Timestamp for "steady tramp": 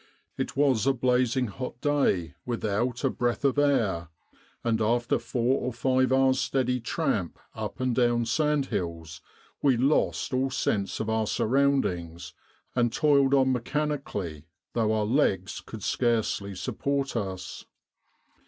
6.39-7.37